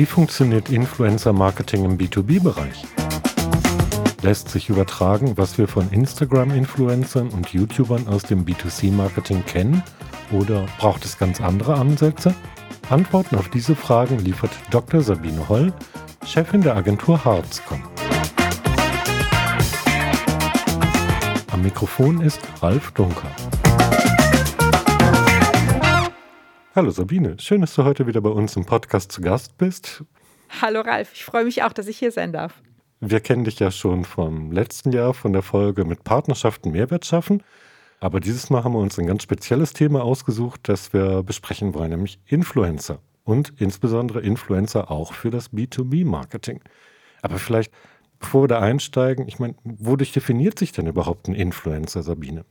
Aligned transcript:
Wie 0.00 0.06
funktioniert 0.06 0.70
Influencer-Marketing 0.70 1.84
im 1.84 1.98
B2B-Bereich? 1.98 2.86
Lässt 4.22 4.48
sich 4.48 4.70
übertragen, 4.70 5.36
was 5.36 5.58
wir 5.58 5.68
von 5.68 5.90
Instagram-Influencern 5.92 7.28
und 7.28 7.50
YouTubern 7.50 8.08
aus 8.08 8.22
dem 8.22 8.46
B2C-Marketing 8.46 9.44
kennen? 9.44 9.82
Oder 10.32 10.64
braucht 10.78 11.04
es 11.04 11.18
ganz 11.18 11.42
andere 11.42 11.74
Ansätze? 11.74 12.34
Antworten 12.88 13.36
auf 13.36 13.50
diese 13.50 13.76
Fragen 13.76 14.18
liefert 14.20 14.52
Dr. 14.70 15.02
Sabine 15.02 15.50
Holl, 15.50 15.70
Chefin 16.24 16.62
der 16.62 16.76
Agentur 16.76 17.22
Harzcom. 17.22 17.82
Am 21.52 21.60
Mikrofon 21.60 22.22
ist 22.22 22.40
Ralf 22.62 22.92
Dunker. 22.92 23.28
Hallo 26.72 26.90
Sabine, 26.90 27.34
schön, 27.40 27.62
dass 27.62 27.74
du 27.74 27.82
heute 27.82 28.06
wieder 28.06 28.20
bei 28.20 28.30
uns 28.30 28.54
im 28.54 28.64
Podcast 28.64 29.10
zu 29.10 29.20
Gast 29.20 29.58
bist. 29.58 30.04
Hallo 30.62 30.82
Ralf, 30.82 31.12
ich 31.14 31.24
freue 31.24 31.42
mich 31.42 31.64
auch, 31.64 31.72
dass 31.72 31.88
ich 31.88 31.98
hier 31.98 32.12
sein 32.12 32.32
darf. 32.32 32.62
Wir 33.00 33.18
kennen 33.18 33.42
dich 33.42 33.58
ja 33.58 33.72
schon 33.72 34.04
vom 34.04 34.52
letzten 34.52 34.92
Jahr 34.92 35.12
von 35.12 35.32
der 35.32 35.42
Folge 35.42 35.84
mit 35.84 36.04
Partnerschaften 36.04 36.70
Mehrwert 36.70 37.04
schaffen. 37.04 37.42
Aber 37.98 38.20
dieses 38.20 38.50
Mal 38.50 38.62
haben 38.62 38.74
wir 38.74 38.78
uns 38.78 39.00
ein 39.00 39.08
ganz 39.08 39.24
spezielles 39.24 39.72
Thema 39.72 40.04
ausgesucht, 40.04 40.60
das 40.68 40.92
wir 40.92 41.24
besprechen 41.24 41.74
wollen, 41.74 41.90
nämlich 41.90 42.20
Influencer. 42.26 43.00
Und 43.24 43.52
insbesondere 43.56 44.20
Influencer 44.20 44.92
auch 44.92 45.12
für 45.12 45.30
das 45.32 45.52
B2B-Marketing. 45.52 46.60
Aber 47.20 47.40
vielleicht, 47.40 47.72
bevor 48.20 48.44
wir 48.44 48.48
da 48.48 48.60
einsteigen, 48.60 49.26
ich 49.26 49.40
meine, 49.40 49.56
wodurch 49.64 50.12
definiert 50.12 50.56
sich 50.56 50.70
denn 50.70 50.86
überhaupt 50.86 51.26
ein 51.26 51.34
Influencer, 51.34 52.04
Sabine? 52.04 52.44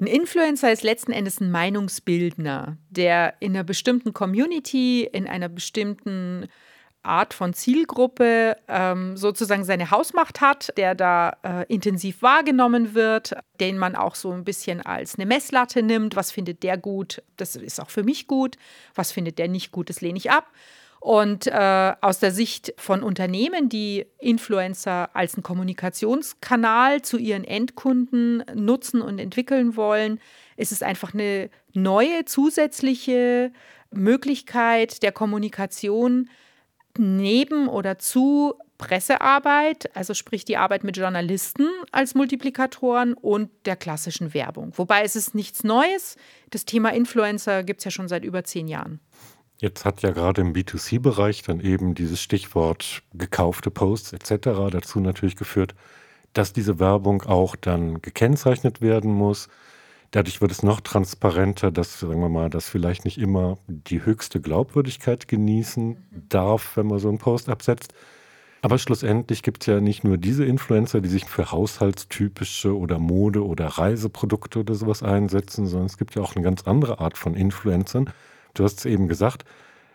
Ein 0.00 0.06
Influencer 0.06 0.72
ist 0.72 0.82
letzten 0.82 1.12
Endes 1.12 1.40
ein 1.40 1.50
Meinungsbildner, 1.50 2.78
der 2.88 3.34
in 3.40 3.52
einer 3.52 3.64
bestimmten 3.64 4.14
Community, 4.14 5.04
in 5.04 5.28
einer 5.28 5.50
bestimmten 5.50 6.48
Art 7.02 7.34
von 7.34 7.52
Zielgruppe 7.52 8.56
ähm, 8.66 9.18
sozusagen 9.18 9.64
seine 9.64 9.90
Hausmacht 9.90 10.40
hat, 10.40 10.72
der 10.78 10.94
da 10.94 11.36
äh, 11.42 11.66
intensiv 11.68 12.22
wahrgenommen 12.22 12.94
wird, 12.94 13.34
den 13.60 13.76
man 13.76 13.94
auch 13.94 14.14
so 14.14 14.32
ein 14.32 14.44
bisschen 14.44 14.80
als 14.80 15.16
eine 15.16 15.26
Messlatte 15.26 15.82
nimmt. 15.82 16.16
Was 16.16 16.32
findet 16.32 16.62
der 16.62 16.78
gut? 16.78 17.22
Das 17.36 17.56
ist 17.56 17.80
auch 17.80 17.90
für 17.90 18.02
mich 18.02 18.26
gut. 18.26 18.56
Was 18.94 19.12
findet 19.12 19.38
der 19.38 19.48
nicht 19.48 19.70
gut? 19.70 19.90
Das 19.90 20.00
lehne 20.00 20.16
ich 20.16 20.30
ab. 20.30 20.50
Und 21.00 21.46
äh, 21.46 21.94
aus 22.02 22.18
der 22.18 22.30
Sicht 22.30 22.74
von 22.76 23.02
Unternehmen, 23.02 23.70
die 23.70 24.04
Influencer 24.18 25.08
als 25.16 25.34
einen 25.34 25.42
Kommunikationskanal 25.42 27.00
zu 27.00 27.16
ihren 27.16 27.44
Endkunden 27.44 28.44
nutzen 28.54 29.00
und 29.00 29.18
entwickeln 29.18 29.76
wollen, 29.76 30.20
ist 30.58 30.72
es 30.72 30.82
einfach 30.82 31.14
eine 31.14 31.48
neue 31.72 32.26
zusätzliche 32.26 33.50
Möglichkeit 33.90 35.02
der 35.02 35.10
Kommunikation 35.10 36.28
neben 36.98 37.66
oder 37.66 37.98
zu 37.98 38.54
Pressearbeit, 38.76 39.94
also 39.96 40.12
sprich 40.14 40.44
die 40.44 40.56
Arbeit 40.56 40.84
mit 40.84 40.96
Journalisten 40.96 41.68
als 41.92 42.14
Multiplikatoren 42.14 43.14
und 43.14 43.50
der 43.64 43.76
klassischen 43.76 44.34
Werbung. 44.34 44.72
Wobei 44.76 45.02
es 45.02 45.16
ist 45.16 45.34
nichts 45.34 45.64
Neues. 45.64 46.16
Das 46.50 46.64
Thema 46.64 46.90
Influencer 46.90 47.62
gibt 47.62 47.80
es 47.80 47.84
ja 47.84 47.90
schon 47.90 48.08
seit 48.08 48.24
über 48.24 48.44
zehn 48.44 48.68
Jahren. 48.68 49.00
Jetzt 49.60 49.84
hat 49.84 50.00
ja 50.00 50.10
gerade 50.10 50.40
im 50.40 50.54
B2C-Bereich 50.54 51.42
dann 51.42 51.60
eben 51.60 51.94
dieses 51.94 52.18
Stichwort 52.22 53.02
gekaufte 53.12 53.70
Posts 53.70 54.14
etc. 54.14 54.48
dazu 54.70 55.00
natürlich 55.00 55.36
geführt, 55.36 55.74
dass 56.32 56.54
diese 56.54 56.78
Werbung 56.78 57.22
auch 57.24 57.56
dann 57.56 58.00
gekennzeichnet 58.00 58.80
werden 58.80 59.12
muss. 59.12 59.48
Dadurch 60.12 60.40
wird 60.40 60.50
es 60.50 60.62
noch 60.62 60.80
transparenter, 60.80 61.70
dass, 61.70 62.00
sagen 62.00 62.22
wir 62.22 62.30
mal, 62.30 62.48
das 62.48 62.70
vielleicht 62.70 63.04
nicht 63.04 63.18
immer 63.18 63.58
die 63.66 64.02
höchste 64.02 64.40
Glaubwürdigkeit 64.40 65.28
genießen 65.28 65.98
darf, 66.30 66.78
wenn 66.78 66.86
man 66.86 66.98
so 66.98 67.10
einen 67.10 67.18
Post 67.18 67.50
absetzt. 67.50 67.92
Aber 68.62 68.78
schlussendlich 68.78 69.42
gibt 69.42 69.62
es 69.62 69.66
ja 69.66 69.82
nicht 69.82 70.04
nur 70.04 70.16
diese 70.16 70.46
Influencer, 70.46 71.02
die 71.02 71.10
sich 71.10 71.26
für 71.26 71.52
haushaltstypische 71.52 72.74
oder 72.74 72.98
Mode- 72.98 73.44
oder 73.44 73.66
Reiseprodukte 73.66 74.60
oder 74.60 74.74
sowas 74.74 75.02
einsetzen, 75.02 75.66
sondern 75.66 75.86
es 75.86 75.98
gibt 75.98 76.14
ja 76.14 76.22
auch 76.22 76.34
eine 76.34 76.44
ganz 76.44 76.62
andere 76.62 76.98
Art 76.98 77.18
von 77.18 77.34
Influencern, 77.34 78.10
Du 78.54 78.64
hast 78.64 78.78
es 78.80 78.84
eben 78.84 79.08
gesagt, 79.08 79.44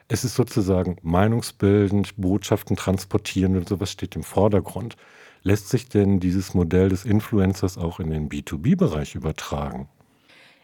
es 0.08 0.24
ist 0.24 0.36
sozusagen 0.36 0.98
meinungsbildend, 1.02 2.16
Botschaften 2.18 2.76
transportieren 2.76 3.58
und 3.58 3.68
sowas 3.68 3.92
steht 3.92 4.16
im 4.16 4.24
Vordergrund. 4.24 4.96
Lässt 5.42 5.70
sich 5.70 5.90
denn 5.90 6.20
dieses 6.20 6.54
Modell 6.54 6.90
des 6.90 7.06
Influencers 7.06 7.78
auch 7.78 8.00
in 8.00 8.10
den 8.10 8.30
B2B-Bereich 8.30 9.16
übertragen? 9.16 9.90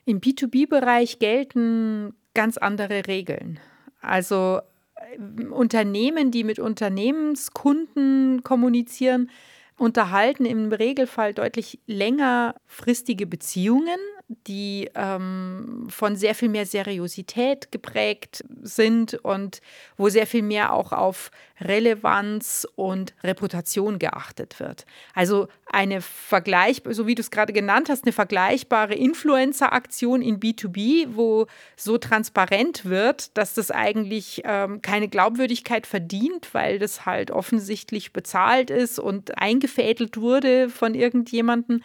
Im 0.05 0.19
B2B-Bereich 0.19 1.19
gelten 1.19 2.13
ganz 2.33 2.57
andere 2.57 3.07
Regeln. 3.07 3.59
Also 4.01 4.61
äh, 4.95 5.45
Unternehmen, 5.45 6.31
die 6.31 6.43
mit 6.43 6.59
Unternehmenskunden 6.59 8.43
kommunizieren, 8.43 9.29
unterhalten 9.77 10.45
im 10.45 10.71
Regelfall 10.71 11.33
deutlich 11.33 11.79
längerfristige 11.87 13.25
Beziehungen 13.25 13.99
die 14.47 14.89
ähm, 14.95 15.87
von 15.89 16.15
sehr 16.15 16.35
viel 16.35 16.49
mehr 16.49 16.65
Seriosität 16.65 17.71
geprägt 17.71 18.43
sind 18.61 19.15
und 19.15 19.61
wo 19.97 20.09
sehr 20.09 20.27
viel 20.27 20.41
mehr 20.41 20.73
auch 20.73 20.91
auf 20.91 21.31
Relevanz 21.59 22.67
und 22.75 23.13
Reputation 23.23 23.99
geachtet 23.99 24.59
wird. 24.59 24.85
Also 25.13 25.47
eine 25.71 26.01
Vergleich, 26.01 26.81
so 26.89 27.07
wie 27.07 27.15
du 27.15 27.21
es 27.21 27.31
gerade 27.31 27.53
genannt 27.53 27.89
hast, 27.89 28.03
eine 28.03 28.13
vergleichbare 28.13 28.95
Influencer-Aktion 28.95 30.21
in 30.21 30.39
B2B, 30.39 31.09
wo 31.11 31.47
so 31.75 31.97
transparent 31.97 32.85
wird, 32.85 33.37
dass 33.37 33.53
das 33.53 33.71
eigentlich 33.71 34.41
ähm, 34.45 34.81
keine 34.81 35.07
Glaubwürdigkeit 35.07 35.87
verdient, 35.87 36.53
weil 36.53 36.79
das 36.79 37.05
halt 37.05 37.31
offensichtlich 37.31 38.11
bezahlt 38.13 38.69
ist 38.69 38.99
und 38.99 39.37
eingefädelt 39.37 40.17
wurde 40.17 40.69
von 40.69 40.95
irgendjemandem. 40.95 41.81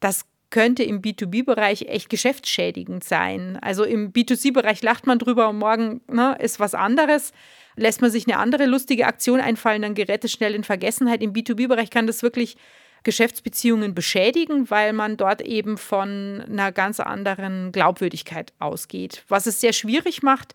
Das 0.00 0.24
könnte 0.50 0.82
im 0.82 1.00
B2B-Bereich 1.00 1.82
echt 1.82 2.10
geschäftsschädigend 2.10 3.04
sein. 3.04 3.58
Also 3.62 3.84
im 3.84 4.12
B2C-Bereich 4.12 4.82
lacht 4.82 5.06
man 5.06 5.18
drüber 5.18 5.48
und 5.48 5.58
morgen 5.58 6.00
ne, 6.08 6.36
ist 6.40 6.60
was 6.60 6.74
anderes. 6.74 7.32
Lässt 7.76 8.02
man 8.02 8.10
sich 8.10 8.26
eine 8.26 8.38
andere 8.38 8.66
lustige 8.66 9.06
Aktion 9.06 9.40
einfallen, 9.40 9.82
dann 9.82 9.94
gerät 9.94 10.24
es 10.24 10.32
schnell 10.32 10.54
in 10.54 10.64
Vergessenheit. 10.64 11.22
Im 11.22 11.32
B2B-Bereich 11.32 11.90
kann 11.90 12.06
das 12.06 12.22
wirklich 12.22 12.56
Geschäftsbeziehungen 13.04 13.94
beschädigen, 13.94 14.70
weil 14.70 14.92
man 14.92 15.16
dort 15.16 15.40
eben 15.40 15.78
von 15.78 16.44
einer 16.46 16.72
ganz 16.72 17.00
anderen 17.00 17.72
Glaubwürdigkeit 17.72 18.52
ausgeht. 18.58 19.24
Was 19.28 19.46
es 19.46 19.60
sehr 19.60 19.72
schwierig 19.72 20.22
macht, 20.22 20.54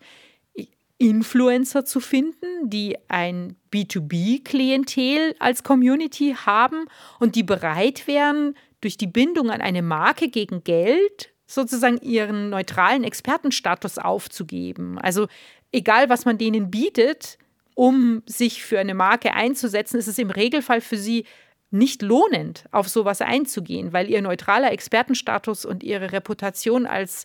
Influencer 0.98 1.84
zu 1.84 2.00
finden, 2.00 2.70
die 2.70 2.96
ein 3.08 3.56
B2B-Klientel 3.70 5.34
als 5.38 5.62
Community 5.62 6.34
haben 6.34 6.86
und 7.20 7.34
die 7.34 7.42
bereit 7.42 8.06
wären, 8.06 8.54
durch 8.86 8.96
die 8.96 9.08
Bindung 9.08 9.50
an 9.50 9.60
eine 9.60 9.82
Marke 9.82 10.28
gegen 10.28 10.62
Geld 10.62 11.30
sozusagen 11.44 11.98
ihren 12.02 12.50
neutralen 12.50 13.02
Expertenstatus 13.02 13.98
aufzugeben. 13.98 14.96
Also 15.00 15.26
egal, 15.72 16.08
was 16.08 16.24
man 16.24 16.38
denen 16.38 16.70
bietet, 16.70 17.36
um 17.74 18.22
sich 18.26 18.62
für 18.62 18.78
eine 18.78 18.94
Marke 18.94 19.34
einzusetzen, 19.34 19.98
ist 19.98 20.06
es 20.06 20.18
im 20.18 20.30
Regelfall 20.30 20.80
für 20.80 20.96
sie 20.96 21.24
nicht 21.72 22.00
lohnend, 22.00 22.66
auf 22.70 22.88
sowas 22.88 23.20
einzugehen, 23.20 23.92
weil 23.92 24.08
ihr 24.08 24.22
neutraler 24.22 24.70
Expertenstatus 24.70 25.64
und 25.64 25.82
ihre 25.82 26.12
Reputation 26.12 26.86
als 26.86 27.24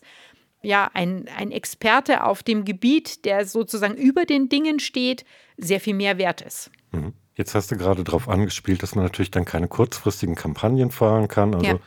ja, 0.62 0.90
ein, 0.94 1.28
ein 1.36 1.52
Experte 1.52 2.24
auf 2.24 2.42
dem 2.42 2.64
Gebiet, 2.64 3.24
der 3.24 3.46
sozusagen 3.46 3.94
über 3.94 4.24
den 4.24 4.48
Dingen 4.48 4.80
steht, 4.80 5.24
sehr 5.58 5.78
viel 5.78 5.94
mehr 5.94 6.18
wert 6.18 6.40
ist. 6.40 6.72
Mhm. 6.90 7.12
Jetzt 7.42 7.56
hast 7.56 7.72
du 7.72 7.76
gerade 7.76 8.04
darauf 8.04 8.28
angespielt, 8.28 8.84
dass 8.84 8.94
man 8.94 9.04
natürlich 9.04 9.32
dann 9.32 9.44
keine 9.44 9.66
kurzfristigen 9.66 10.36
Kampagnen 10.36 10.92
fahren 10.92 11.26
kann. 11.26 11.56
Also 11.56 11.66
ja. 11.66 11.78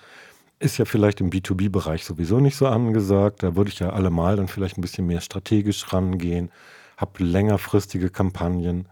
ist 0.60 0.78
ja 0.78 0.84
vielleicht 0.84 1.22
im 1.22 1.30
B2B-Bereich 1.30 2.04
sowieso 2.04 2.42
nicht 2.42 2.58
so 2.58 2.68
angesagt. 2.68 3.42
Da 3.42 3.56
würde 3.56 3.70
ich 3.70 3.80
ja 3.80 3.92
allemal 3.92 4.36
dann 4.36 4.50
vielleicht 4.50 4.78
ein 4.78 4.82
bisschen 4.82 5.08
mehr 5.08 5.22
strategisch 5.22 5.94
rangehen, 5.94 6.52
habe 6.98 7.24
längerfristige 7.24 8.10
Kampagnen. 8.10 8.90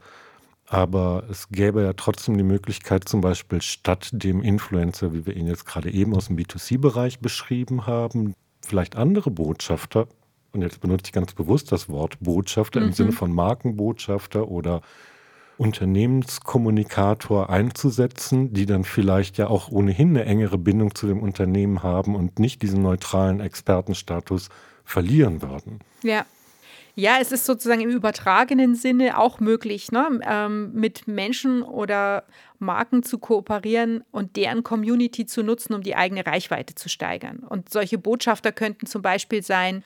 Aber 0.66 1.26
es 1.30 1.50
gäbe 1.50 1.82
ja 1.84 1.92
trotzdem 1.92 2.38
die 2.38 2.44
Möglichkeit, 2.44 3.10
zum 3.10 3.20
Beispiel 3.20 3.62
statt 3.62 4.12
dem 4.14 4.42
Influencer, 4.42 5.14
wie 5.14 5.26
wir 5.26 5.36
ihn 5.36 5.48
jetzt 5.48 5.66
gerade 5.66 5.92
eben 5.92 6.16
aus 6.16 6.28
dem 6.28 6.38
B2C-Bereich 6.38 7.20
beschrieben 7.20 7.88
haben, 7.88 8.36
vielleicht 8.62 8.96
andere 8.96 9.32
Botschafter, 9.32 10.08
und 10.54 10.62
jetzt 10.62 10.80
benutze 10.80 11.08
ich 11.08 11.12
ganz 11.12 11.34
bewusst 11.34 11.74
das 11.74 11.90
Wort 11.90 12.18
Botschafter 12.22 12.80
mhm. 12.80 12.86
im 12.86 12.94
Sinne 12.94 13.12
von 13.12 13.34
Markenbotschafter 13.34 14.48
oder 14.48 14.82
Unternehmenskommunikator 15.58 17.50
einzusetzen, 17.50 18.54
die 18.54 18.66
dann 18.66 18.84
vielleicht 18.84 19.38
ja 19.38 19.48
auch 19.48 19.70
ohnehin 19.70 20.10
eine 20.10 20.26
engere 20.26 20.58
Bindung 20.58 20.96
zu 20.96 21.08
dem 21.08 21.22
Unternehmen 21.22 21.84
haben 21.84 22.16
und 22.16 22.40
nicht 22.40 22.62
diesen 22.62 22.82
neutralen 22.82 23.40
Expertenstatus 23.40 24.50
verlieren 24.84 25.42
würden. 25.42 25.80
Ja. 26.04 26.26
Ja, 26.96 27.18
es 27.20 27.32
ist 27.32 27.48
sozusagen 27.48 27.82
im 27.82 27.90
übertragenen 27.90 28.76
Sinne 28.76 29.18
auch 29.18 29.40
möglich, 29.40 29.92
ne, 29.92 30.20
ähm, 30.30 30.74
mit 30.74 31.08
Menschen 31.08 31.64
oder 31.64 32.24
Marken 32.60 33.02
zu 33.02 33.18
kooperieren 33.18 34.04
und 34.12 34.36
deren 34.36 34.62
Community 34.62 35.26
zu 35.26 35.42
nutzen, 35.42 35.74
um 35.74 35.82
die 35.82 35.96
eigene 35.96 36.24
Reichweite 36.24 36.76
zu 36.76 36.90
steigern. 36.90 37.40
Und 37.40 37.70
solche 37.70 37.98
Botschafter 37.98 38.52
könnten 38.52 38.86
zum 38.86 39.02
Beispiel 39.02 39.42
sein, 39.42 39.84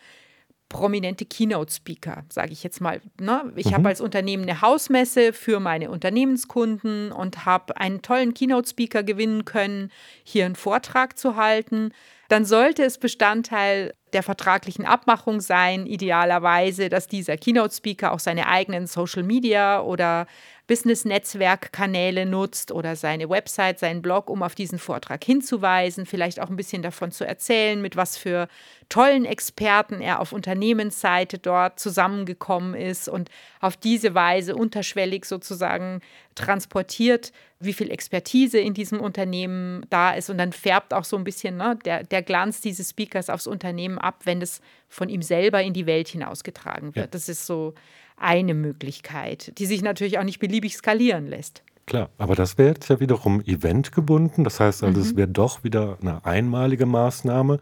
prominente 0.70 1.26
Keynote-Speaker, 1.26 2.26
sage 2.30 2.52
ich 2.52 2.64
jetzt 2.64 2.82
mal. 2.82 3.02
Ne? 3.20 3.52
Ich 3.56 3.68
mhm. 3.68 3.74
habe 3.76 3.90
als 3.90 4.02
Unternehmen 4.02 4.44
eine 4.44 4.62
Hausmesse 4.62 5.34
für 5.34 5.60
meine 5.60 5.90
Unternehmenskunden 5.90 7.12
und 7.12 7.46
habe 7.46 7.78
einen 7.78 8.02
tollen 8.02 8.34
Keynote-Speaker 8.34 9.04
gewinnen 9.04 9.46
können, 9.46 9.92
hier 10.24 10.46
einen 10.46 10.56
Vortrag 10.56 11.18
zu 11.18 11.36
halten. 11.36 11.92
Dann 12.28 12.44
sollte 12.44 12.84
es 12.84 12.98
Bestandteil 12.98 13.94
der 14.14 14.24
vertraglichen 14.24 14.86
Abmachung 14.86 15.42
sein, 15.42 15.86
idealerweise, 15.86 16.90
dass 16.90 17.08
dieser 17.08 17.38
Keynote-Speaker 17.38 18.12
auch 18.12 18.20
seine 18.20 18.48
eigenen 18.48 18.88
Social-Media 18.88 19.82
oder 19.82 20.28
Business-Netzwerk-Kanäle 20.68 22.26
nutzt 22.26 22.72
oder 22.72 22.96
seine 22.96 23.30
Website, 23.30 23.80
seinen 23.80 24.02
Blog, 24.02 24.30
um 24.30 24.44
auf 24.44 24.54
diesen 24.54 24.80
Vortrag 24.80 25.24
hinzuweisen, 25.24 26.06
vielleicht 26.06 26.42
auch 26.42 26.50
ein 26.50 26.58
bisschen 26.58 26.82
davon 26.82 27.12
zu 27.12 27.26
erzählen, 27.26 27.82
mit 27.82 27.96
was 27.96 28.18
für 28.18 28.48
tollen 28.90 29.26
Experten 29.26 30.02
er 30.02 30.20
auf 30.20 30.34
Unternehmensseite 30.34 31.38
dort 31.40 31.80
zusammengekommen 31.80 32.76
ist 32.76 33.08
und 33.08 33.30
auf 33.62 33.78
diese 33.78 34.14
Weise 34.14 34.56
unterschwellig 34.56 35.26
sozusagen 35.26 36.02
transportiert, 36.36 37.32
wie 37.60 37.74
viel 37.74 37.90
Expertise 37.90 38.60
in 38.60 38.74
diesem 38.74 39.00
Unternehmen 39.00 39.86
da 39.90 40.12
ist. 40.12 40.30
Und 40.30 40.38
dann 40.38 40.54
färbt 40.54 40.94
auch 40.94 41.04
so 41.04 41.18
ein 41.18 41.24
bisschen 41.24 41.58
ne, 41.58 41.78
der, 41.86 42.04
der 42.04 42.22
Glanz 42.22 42.62
dieses 42.62 42.92
Speakers 42.92 43.30
aufs 43.30 43.48
Unternehmen 43.48 43.98
ab, 43.98 44.22
wenn 44.26 44.42
es 44.42 44.62
von 44.90 45.10
ihm 45.10 45.22
selber 45.22 45.62
in 45.64 45.74
die 45.74 45.86
Welt 45.86 46.10
hinausgetragen 46.10 46.96
wird. 46.96 47.08
Ja. 47.08 47.12
Das 47.12 47.30
ist 47.30 47.46
so 47.46 47.74
eine 48.18 48.54
Möglichkeit, 48.54 49.54
die 49.58 49.66
sich 49.66 49.82
natürlich 49.82 50.20
auch 50.20 50.24
nicht 50.24 50.40
beliebig 50.40 50.76
skalieren 50.76 51.28
lässt. 51.28 51.64
Klar, 51.86 52.10
aber 52.18 52.36
das 52.36 52.58
wäre 52.58 52.70
jetzt 52.70 52.90
ja 52.90 53.00
wiederum 53.00 53.42
eventgebunden. 53.42 54.44
Das 54.44 54.60
heißt 54.60 54.84
also, 54.84 55.00
mhm. 55.00 55.06
es 55.06 55.16
wäre 55.16 55.30
doch 55.30 55.64
wieder 55.64 55.98
eine 56.02 56.26
einmalige 56.26 56.86
Maßnahme, 56.86 57.60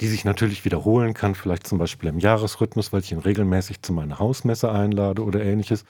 die 0.00 0.08
sich 0.08 0.24
natürlich 0.24 0.64
wiederholen 0.64 1.14
kann, 1.14 1.34
vielleicht 1.34 1.66
zum 1.66 1.78
Beispiel 1.78 2.10
im 2.10 2.18
Jahresrhythmus, 2.18 2.92
weil 2.92 3.00
ich 3.00 3.12
ihn 3.12 3.18
regelmäßig 3.18 3.80
zu 3.80 3.92
meiner 3.92 4.18
Hausmesse 4.18 4.70
einlade 4.70 5.24
oder 5.24 5.42
ähnliches. 5.42 5.84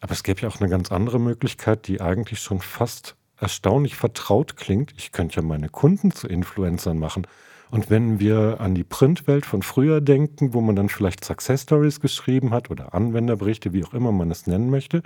Aber 0.00 0.12
es 0.12 0.24
gäbe 0.24 0.42
ja 0.42 0.48
auch 0.48 0.60
eine 0.60 0.68
ganz 0.68 0.92
andere 0.92 1.18
Möglichkeit, 1.18 1.88
die 1.88 2.02
eigentlich 2.02 2.40
schon 2.40 2.60
fast 2.60 3.16
erstaunlich 3.38 3.96
vertraut 3.96 4.56
klingt. 4.56 4.92
Ich 4.98 5.12
könnte 5.12 5.36
ja 5.36 5.42
meine 5.42 5.68
Kunden 5.68 6.10
zu 6.10 6.26
Influencern 6.26 6.98
machen. 6.98 7.26
Und 7.70 7.90
wenn 7.90 8.20
wir 8.20 8.60
an 8.60 8.74
die 8.74 8.84
Printwelt 8.84 9.44
von 9.44 9.62
früher 9.62 10.00
denken, 10.00 10.54
wo 10.54 10.60
man 10.60 10.76
dann 10.76 10.88
vielleicht 10.88 11.24
Success 11.24 11.62
Stories 11.62 12.00
geschrieben 12.00 12.52
hat 12.52 12.70
oder 12.70 12.94
Anwenderberichte, 12.94 13.72
wie 13.72 13.84
auch 13.84 13.94
immer 13.94 14.12
man 14.12 14.30
es 14.30 14.46
nennen 14.46 14.70
möchte, 14.70 15.02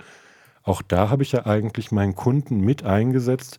auch 0.63 0.81
da 0.81 1.09
habe 1.09 1.23
ich 1.23 1.31
ja 1.31 1.45
eigentlich 1.45 1.91
meinen 1.91 2.15
Kunden 2.15 2.61
mit 2.61 2.83
eingesetzt, 2.83 3.57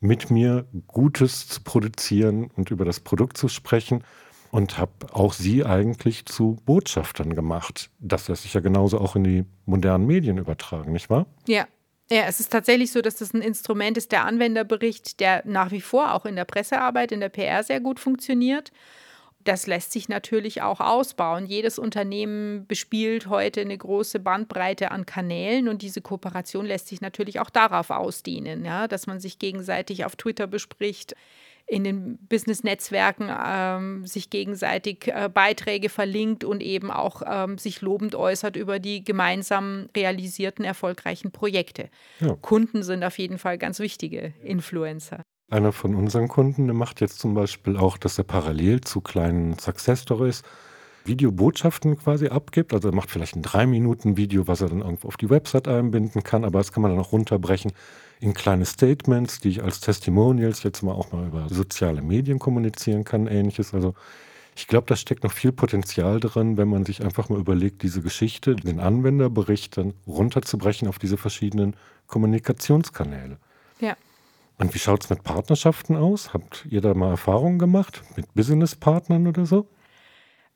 mit 0.00 0.30
mir 0.30 0.66
Gutes 0.86 1.48
zu 1.48 1.62
produzieren 1.62 2.50
und 2.56 2.70
über 2.70 2.84
das 2.84 3.00
Produkt 3.00 3.36
zu 3.36 3.48
sprechen 3.48 4.02
und 4.50 4.78
habe 4.78 4.92
auch 5.12 5.34
sie 5.34 5.64
eigentlich 5.64 6.24
zu 6.24 6.56
Botschaftern 6.64 7.34
gemacht. 7.34 7.90
Das 7.98 8.28
lässt 8.28 8.42
sich 8.42 8.54
ja 8.54 8.60
genauso 8.60 8.98
auch 8.98 9.16
in 9.16 9.24
die 9.24 9.44
modernen 9.66 10.06
Medien 10.06 10.38
übertragen, 10.38 10.92
nicht 10.92 11.10
wahr? 11.10 11.26
Ja, 11.46 11.66
ja, 12.10 12.22
es 12.26 12.40
ist 12.40 12.50
tatsächlich 12.50 12.90
so, 12.90 13.02
dass 13.02 13.16
das 13.16 13.34
ein 13.34 13.42
Instrument 13.42 13.98
ist, 13.98 14.12
der 14.12 14.24
Anwenderbericht, 14.24 15.20
der 15.20 15.42
nach 15.44 15.70
wie 15.70 15.80
vor 15.80 16.14
auch 16.14 16.24
in 16.24 16.36
der 16.36 16.46
Pressearbeit, 16.46 17.12
in 17.12 17.20
der 17.20 17.28
PR 17.28 17.62
sehr 17.62 17.80
gut 17.80 18.00
funktioniert. 18.00 18.72
Das 19.48 19.66
lässt 19.66 19.92
sich 19.92 20.10
natürlich 20.10 20.60
auch 20.60 20.78
ausbauen. 20.78 21.46
Jedes 21.46 21.78
Unternehmen 21.78 22.66
bespielt 22.66 23.28
heute 23.28 23.62
eine 23.62 23.78
große 23.78 24.20
Bandbreite 24.20 24.90
an 24.90 25.06
Kanälen 25.06 25.68
und 25.68 25.80
diese 25.80 26.02
Kooperation 26.02 26.66
lässt 26.66 26.88
sich 26.88 27.00
natürlich 27.00 27.40
auch 27.40 27.48
darauf 27.48 27.88
ausdehnen, 27.88 28.66
ja, 28.66 28.86
dass 28.88 29.06
man 29.06 29.20
sich 29.20 29.38
gegenseitig 29.38 30.04
auf 30.04 30.16
Twitter 30.16 30.46
bespricht, 30.46 31.14
in 31.66 31.82
den 31.82 32.18
Business-Netzwerken 32.28 33.30
ähm, 33.42 34.06
sich 34.06 34.28
gegenseitig 34.28 35.08
äh, 35.08 35.30
Beiträge 35.32 35.88
verlinkt 35.88 36.44
und 36.44 36.62
eben 36.62 36.90
auch 36.90 37.22
ähm, 37.26 37.56
sich 37.56 37.80
lobend 37.80 38.14
äußert 38.14 38.54
über 38.54 38.78
die 38.78 39.02
gemeinsam 39.02 39.88
realisierten 39.96 40.64
erfolgreichen 40.64 41.30
Projekte. 41.30 41.88
Ja. 42.20 42.36
Kunden 42.36 42.82
sind 42.82 43.02
auf 43.02 43.18
jeden 43.18 43.38
Fall 43.38 43.56
ganz 43.56 43.78
wichtige 43.80 44.34
Influencer. 44.42 45.22
Einer 45.50 45.72
von 45.72 45.94
unseren 45.94 46.28
Kunden, 46.28 46.66
der 46.66 46.74
macht 46.74 47.00
jetzt 47.00 47.18
zum 47.20 47.32
Beispiel 47.32 47.78
auch, 47.78 47.96
dass 47.96 48.18
er 48.18 48.24
parallel 48.24 48.82
zu 48.82 49.00
kleinen 49.00 49.58
Success 49.58 50.02
Stories 50.02 50.42
Videobotschaften 51.06 51.96
quasi 51.96 52.28
abgibt. 52.28 52.74
Also 52.74 52.90
er 52.90 52.94
macht 52.94 53.10
vielleicht 53.10 53.34
ein 53.34 53.42
drei 53.42 53.66
Minuten 53.66 54.18
Video, 54.18 54.46
was 54.46 54.60
er 54.60 54.68
dann 54.68 54.82
irgendwo 54.82 55.08
auf 55.08 55.16
die 55.16 55.30
Website 55.30 55.66
einbinden 55.66 56.22
kann, 56.22 56.44
aber 56.44 56.58
das 56.58 56.70
kann 56.70 56.82
man 56.82 56.92
dann 56.92 57.00
auch 57.00 57.12
runterbrechen 57.12 57.72
in 58.20 58.34
kleine 58.34 58.66
Statements, 58.66 59.40
die 59.40 59.48
ich 59.48 59.62
als 59.62 59.80
Testimonials 59.80 60.62
jetzt 60.64 60.82
mal 60.82 60.92
auch 60.92 61.12
mal 61.12 61.26
über 61.26 61.48
soziale 61.48 62.02
Medien 62.02 62.38
kommunizieren 62.38 63.04
kann, 63.04 63.26
ähnliches. 63.26 63.72
Also 63.72 63.94
ich 64.54 64.66
glaube, 64.66 64.86
da 64.86 64.96
steckt 64.96 65.24
noch 65.24 65.32
viel 65.32 65.52
Potenzial 65.52 66.20
drin, 66.20 66.58
wenn 66.58 66.68
man 66.68 66.84
sich 66.84 67.02
einfach 67.02 67.30
mal 67.30 67.38
überlegt, 67.38 67.82
diese 67.82 68.02
Geschichte, 68.02 68.54
den 68.54 68.80
Anwenderbericht 68.80 69.78
dann 69.78 69.94
runterzubrechen 70.06 70.88
auf 70.88 70.98
diese 70.98 71.16
verschiedenen 71.16 71.74
Kommunikationskanäle. 72.06 73.38
Ja. 73.80 73.96
Und 74.58 74.74
wie 74.74 74.78
schaut 74.78 75.04
es 75.04 75.10
mit 75.10 75.22
Partnerschaften 75.22 75.96
aus? 75.96 76.34
Habt 76.34 76.66
ihr 76.68 76.80
da 76.80 76.92
mal 76.92 77.10
Erfahrungen 77.10 77.58
gemacht 77.58 78.02
mit 78.16 78.34
Businesspartnern 78.34 79.26
oder 79.28 79.46
so? 79.46 79.68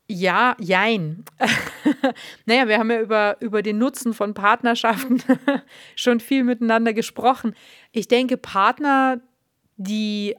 Ja, 0.07 0.57
jein. 0.59 1.23
naja, 2.45 2.67
wir 2.67 2.77
haben 2.77 2.91
ja 2.91 2.99
über, 2.99 3.37
über 3.39 3.61
den 3.61 3.77
Nutzen 3.77 4.13
von 4.13 4.33
Partnerschaften 4.33 5.23
schon 5.95 6.19
viel 6.19 6.43
miteinander 6.43 6.93
gesprochen. 6.93 7.55
Ich 7.93 8.09
denke, 8.09 8.35
Partner, 8.35 9.21
die 9.77 10.35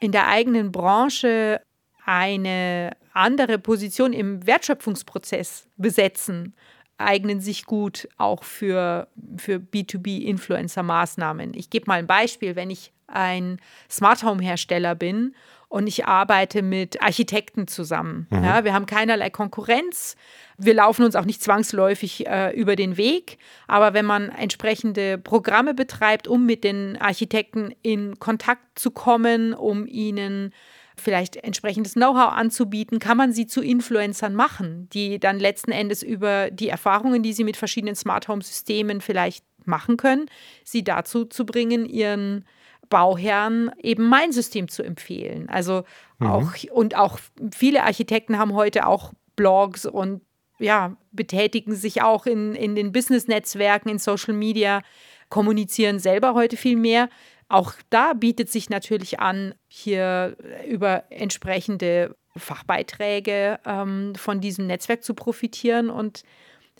in 0.00 0.10
der 0.10 0.26
eigenen 0.26 0.72
Branche 0.72 1.60
eine 2.04 2.96
andere 3.12 3.58
Position 3.58 4.12
im 4.12 4.44
Wertschöpfungsprozess 4.44 5.68
besetzen, 5.76 6.54
eignen 6.98 7.40
sich 7.40 7.64
gut 7.64 8.08
auch 8.18 8.44
für, 8.44 9.08
für 9.36 9.56
B2B-Influencer-Maßnahmen. 9.56 11.54
Ich 11.54 11.70
gebe 11.70 11.86
mal 11.86 11.98
ein 11.98 12.06
Beispiel. 12.06 12.56
Wenn 12.56 12.70
ich 12.70 12.92
ein 13.06 13.58
Smart 13.90 14.22
Home-Hersteller 14.22 14.94
bin 14.94 15.34
und 15.68 15.86
ich 15.86 16.06
arbeite 16.06 16.62
mit 16.62 17.02
Architekten 17.02 17.68
zusammen. 17.68 18.26
Mhm. 18.30 18.44
Ja, 18.44 18.64
wir 18.64 18.72
haben 18.72 18.86
keinerlei 18.86 19.30
Konkurrenz. 19.30 20.16
Wir 20.56 20.74
laufen 20.74 21.04
uns 21.04 21.14
auch 21.14 21.24
nicht 21.24 21.42
zwangsläufig 21.42 22.26
äh, 22.26 22.50
über 22.58 22.74
den 22.74 22.96
Weg. 22.96 23.38
Aber 23.66 23.92
wenn 23.92 24.06
man 24.06 24.30
entsprechende 24.30 25.18
Programme 25.18 25.74
betreibt, 25.74 26.26
um 26.26 26.46
mit 26.46 26.64
den 26.64 26.96
Architekten 27.00 27.74
in 27.82 28.18
Kontakt 28.18 28.78
zu 28.78 28.90
kommen, 28.90 29.52
um 29.52 29.86
ihnen 29.86 30.52
vielleicht 31.00 31.36
entsprechendes 31.36 31.94
Know-how 31.94 32.32
anzubieten, 32.32 32.98
kann 32.98 33.16
man 33.16 33.32
sie 33.32 33.46
zu 33.46 33.62
Influencern 33.62 34.34
machen, 34.34 34.88
die 34.92 35.18
dann 35.18 35.38
letzten 35.38 35.72
Endes 35.72 36.02
über 36.02 36.50
die 36.50 36.68
Erfahrungen, 36.68 37.22
die 37.22 37.32
sie 37.32 37.44
mit 37.44 37.56
verschiedenen 37.56 37.94
Smart 37.94 38.28
Home 38.28 38.42
Systemen 38.42 39.00
vielleicht 39.00 39.44
machen 39.64 39.96
können, 39.96 40.26
sie 40.64 40.82
dazu 40.82 41.24
zu 41.24 41.44
bringen, 41.46 41.86
ihren 41.86 42.44
Bauherren 42.88 43.70
eben 43.82 44.08
mein 44.08 44.32
System 44.32 44.68
zu 44.68 44.82
empfehlen. 44.82 45.48
Also 45.48 45.84
mhm. 46.18 46.26
auch, 46.26 46.52
und 46.72 46.96
auch 46.96 47.18
viele 47.54 47.84
Architekten 47.84 48.38
haben 48.38 48.54
heute 48.54 48.86
auch 48.86 49.12
Blogs 49.36 49.84
und 49.86 50.22
ja, 50.58 50.96
betätigen 51.12 51.74
sich 51.74 52.02
auch 52.02 52.26
in, 52.26 52.54
in 52.54 52.74
den 52.74 52.90
Business-Netzwerken, 52.90 53.88
in 53.90 53.98
Social 53.98 54.34
Media, 54.34 54.82
kommunizieren 55.28 55.98
selber 55.98 56.34
heute 56.34 56.56
viel 56.56 56.76
mehr. 56.76 57.08
Auch 57.48 57.72
da 57.90 58.12
bietet 58.12 58.50
sich 58.50 58.68
natürlich 58.68 59.20
an, 59.20 59.54
hier 59.68 60.36
über 60.68 61.04
entsprechende 61.10 62.16
Fachbeiträge 62.36 63.58
ähm, 63.64 64.14
von 64.14 64.40
diesem 64.40 64.66
Netzwerk 64.66 65.02
zu 65.02 65.14
profitieren 65.14 65.90
und 65.90 66.22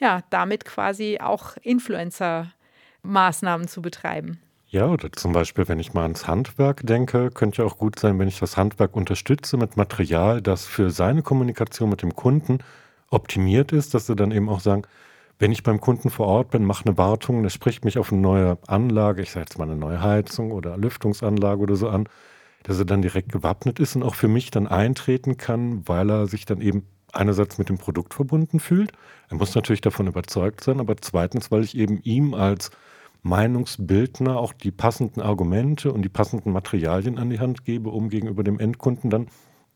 ja, 0.01 0.23
damit 0.31 0.65
quasi 0.65 1.19
auch 1.21 1.57
Influencer-Maßnahmen 1.63 3.67
zu 3.67 3.83
betreiben. 3.83 4.41
Ja, 4.71 4.87
oder 4.87 5.11
zum 5.11 5.33
Beispiel, 5.33 5.67
wenn 5.67 5.79
ich 5.79 5.95
mal 5.95 6.03
ans 6.03 6.27
Handwerk 6.27 6.87
denke, 6.87 7.31
könnte 7.31 7.63
ja 7.63 7.69
auch 7.69 7.79
gut 7.79 7.99
sein, 7.99 8.19
wenn 8.19 8.29
ich 8.29 8.39
das 8.39 8.59
Handwerk 8.59 8.95
unterstütze 8.95 9.57
mit 9.57 9.79
Material, 9.79 10.43
das 10.43 10.67
für 10.67 10.91
seine 10.91 11.23
Kommunikation 11.23 11.89
mit 11.89 12.03
dem 12.03 12.15
Kunden 12.15 12.59
optimiert 13.09 13.73
ist, 13.73 13.95
dass 13.95 14.07
sie 14.07 14.15
dann 14.15 14.31
eben 14.31 14.51
auch 14.51 14.61
sagen, 14.61 14.83
wenn 15.39 15.53
ich 15.53 15.63
beim 15.63 15.81
Kunden 15.81 16.11
vor 16.11 16.27
Ort 16.27 16.51
bin, 16.51 16.65
mache 16.65 16.85
eine 16.87 16.99
Wartung, 16.99 17.43
der 17.43 17.51
spricht 17.51 17.85
mich 17.85 17.99
auf 17.99 18.13
eine 18.13 18.21
neue 18.21 18.59
Anlage, 18.67 19.23
ich 19.23 19.31
sage 19.31 19.47
jetzt 19.49 19.59
mal 19.59 19.69
eine 19.69 19.77
neue 19.77 20.03
Heizung 20.03 20.51
oder 20.51 20.77
Lüftungsanlage 20.77 21.61
oder 21.61 21.77
so 21.77 21.89
an, 21.89 22.09
dass 22.65 22.79
er 22.79 22.85
dann 22.85 23.03
direkt 23.03 23.31
gewappnet 23.31 23.79
ist 23.79 23.95
und 23.95 24.03
auch 24.03 24.17
für 24.17 24.29
mich 24.29 24.51
dann 24.51 24.67
eintreten 24.67 25.37
kann, 25.37 25.87
weil 25.87 26.11
er 26.11 26.27
sich 26.27 26.45
dann 26.45 26.61
eben 26.61 26.87
einerseits 27.13 27.57
mit 27.57 27.69
dem 27.69 27.79
Produkt 27.79 28.15
verbunden 28.15 28.61
fühlt. 28.61 28.93
Er 29.29 29.37
muss 29.37 29.55
natürlich 29.55 29.81
davon 29.81 30.09
überzeugt 30.09 30.63
sein, 30.63 30.81
aber 30.81 30.97
zweitens, 30.97 31.51
weil 31.51 31.63
ich 31.63 31.77
eben 31.77 32.01
ihm 32.03 32.35
als 32.35 32.71
Meinungsbildner 33.23 34.39
auch 34.39 34.53
die 34.53 34.71
passenden 34.71 35.21
Argumente 35.21 35.93
und 35.93 36.03
die 36.03 36.09
passenden 36.09 36.53
Materialien 36.53 37.19
an 37.19 37.31
die 37.31 37.41
Hand 37.41 37.65
gebe, 37.65 37.91
um 37.91 38.11
gegenüber 38.11 38.43
dem 38.43 38.59
Endkunden 38.59 39.11
dann 39.11 39.29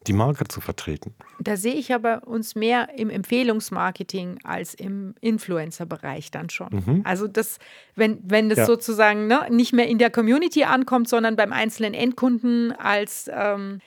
die 0.07 0.13
Marke 0.13 0.45
zu 0.49 0.61
vertreten. 0.61 1.15
Da 1.41 1.57
sehe 1.57 1.75
ich 1.75 1.95
aber 1.95 2.27
uns 2.27 2.55
mehr 2.55 2.91
im 2.97 3.11
Empfehlungsmarketing 3.11 4.39
als 4.45 4.75
im 4.75 5.15
Influencer-Bereich 5.21 6.31
dann 6.31 6.51
schon. 6.51 6.69
Mhm. 6.71 7.01
Also 7.05 7.29
das, 7.29 7.59
wenn, 7.95 8.19
wenn 8.23 8.49
das 8.49 8.59
ja. 8.59 8.67
sozusagen 8.67 9.27
ne, 9.27 9.47
nicht 9.51 9.73
mehr 9.73 9.87
in 9.87 9.99
der 9.99 10.11
Community 10.11 10.65
ankommt, 10.65 11.09
sondern 11.09 11.37
beim 11.37 11.53
einzelnen 11.53 11.95
Endkunden 11.95 12.73
als 12.73 13.31
ähm, 13.33 13.81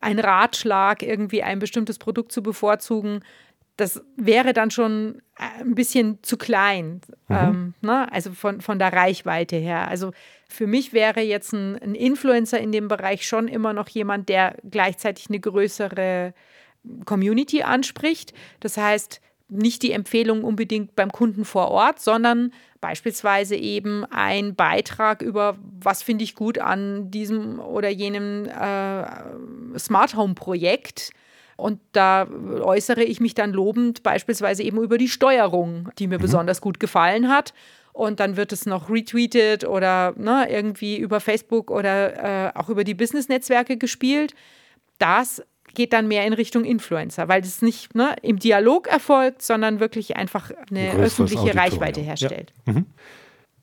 ein 0.00 0.18
Ratschlag, 0.18 1.02
irgendwie 1.02 1.42
ein 1.42 1.58
bestimmtes 1.58 1.98
Produkt 1.98 2.32
zu 2.32 2.42
bevorzugen, 2.42 3.20
das 3.80 4.02
wäre 4.16 4.52
dann 4.52 4.70
schon 4.70 5.22
äh, 5.38 5.62
ein 5.62 5.74
bisschen 5.74 6.18
zu 6.22 6.36
klein, 6.36 7.00
mhm. 7.28 7.36
ähm, 7.36 7.74
ne? 7.80 8.12
also 8.12 8.32
von, 8.32 8.60
von 8.60 8.78
der 8.78 8.92
Reichweite 8.92 9.56
her. 9.56 9.88
Also 9.88 10.12
für 10.48 10.66
mich 10.66 10.92
wäre 10.92 11.20
jetzt 11.20 11.52
ein, 11.52 11.80
ein, 11.80 11.94
Influencer 11.94 12.60
in 12.60 12.72
dem 12.72 12.88
Bereich 12.88 13.26
schon 13.26 13.48
immer 13.48 13.72
noch 13.72 13.88
jemand, 13.88 14.28
der 14.28 14.56
gleichzeitig 14.68 15.28
eine 15.30 15.40
größere 15.40 16.34
Community 17.06 17.62
anspricht. 17.62 18.34
Das 18.60 18.76
heißt, 18.76 19.20
nicht 19.48 19.82
die 19.82 19.92
Empfehlung 19.92 20.44
unbedingt 20.44 20.94
beim 20.94 21.10
Kunden 21.10 21.44
vor 21.44 21.70
Ort, 21.70 22.00
sondern 22.00 22.52
beispielsweise 22.80 23.56
eben 23.56 24.04
ein 24.04 24.54
Beitrag 24.54 25.22
über, 25.22 25.56
was 25.80 26.02
finde 26.02 26.24
ich 26.24 26.34
gut 26.34 26.58
an 26.58 27.10
diesem 27.10 27.60
oder 27.60 27.88
jenem 27.88 28.44
äh, 28.46 29.78
Smart 29.78 30.14
Home 30.16 30.34
Projekt 30.34 31.12
und 31.60 31.80
da 31.92 32.26
äußere 32.28 33.04
ich 33.04 33.20
mich 33.20 33.34
dann 33.34 33.52
lobend 33.52 34.02
beispielsweise 34.02 34.62
eben 34.62 34.78
über 34.78 34.98
die 34.98 35.08
Steuerung, 35.08 35.90
die 35.98 36.06
mir 36.06 36.18
mhm. 36.18 36.22
besonders 36.22 36.60
gut 36.60 36.80
gefallen 36.80 37.28
hat. 37.28 37.52
Und 37.92 38.20
dann 38.20 38.36
wird 38.36 38.52
es 38.52 38.66
noch 38.66 38.88
retweetet 38.88 39.64
oder 39.64 40.14
ne, 40.16 40.46
irgendwie 40.48 40.96
über 40.96 41.20
Facebook 41.20 41.70
oder 41.70 42.46
äh, 42.48 42.52
auch 42.54 42.68
über 42.68 42.84
die 42.84 42.94
Business-Netzwerke 42.94 43.76
gespielt. 43.76 44.34
Das 44.98 45.42
geht 45.74 45.92
dann 45.92 46.08
mehr 46.08 46.24
in 46.24 46.32
Richtung 46.32 46.64
Influencer, 46.64 47.28
weil 47.28 47.42
das 47.42 47.62
nicht 47.62 47.94
ne, 47.94 48.16
im 48.22 48.38
Dialog 48.38 48.86
erfolgt, 48.86 49.42
sondern 49.42 49.80
wirklich 49.80 50.16
einfach 50.16 50.50
eine 50.70 50.92
öffentliche 50.92 51.42
Auditorium. 51.42 51.58
Reichweite 51.58 52.00
herstellt. 52.00 52.52
Ja. 52.66 52.72
Mhm. 52.74 52.86